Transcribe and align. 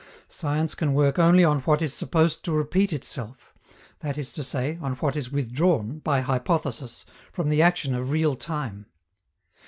Science 0.29 0.73
can 0.73 0.95
work 0.95 1.19
only 1.19 1.43
on 1.45 1.59
what 1.59 1.79
is 1.79 1.93
supposed 1.93 2.41
to 2.43 2.51
repeat 2.51 2.91
itself 2.91 3.53
that 3.99 4.17
is 4.17 4.33
to 4.33 4.41
say, 4.41 4.79
on 4.81 4.93
what 4.95 5.15
is 5.15 5.31
withdrawn, 5.31 5.99
by 5.99 6.21
hypothesis, 6.21 7.05
from 7.31 7.49
the 7.49 7.61
action 7.61 7.93
of 7.93 8.09
real 8.09 8.35
time. 8.35 8.87